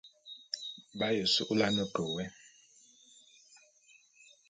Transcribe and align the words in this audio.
B'aye 0.97 1.23
su'ulane 1.33 1.83
ke 1.93 2.01
wôé. 2.09 2.25